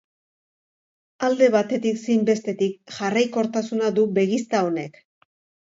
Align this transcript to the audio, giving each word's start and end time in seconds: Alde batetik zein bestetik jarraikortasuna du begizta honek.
Alde 1.27 1.49
batetik 1.57 1.99
zein 2.07 2.25
bestetik 2.31 2.97
jarraikortasuna 2.97 3.95
du 4.01 4.09
begizta 4.19 4.67
honek. 4.73 5.01